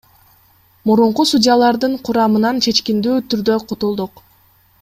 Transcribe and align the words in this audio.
Мурунку 0.89 1.25
судьялардын 1.33 1.95
курамынан 2.09 2.57
чечкиндүү 2.67 3.23
түрдө 3.35 3.63
кутулдук. 3.73 4.29